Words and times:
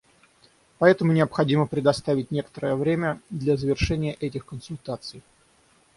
Поэтому 0.79 1.11
необходимо 1.11 1.67
предоставить 1.67 2.31
некоторое 2.31 2.73
время 2.75 3.21
для 3.29 3.55
завершения 3.55 4.13
этих 4.13 4.47
консультаций. 4.47 5.21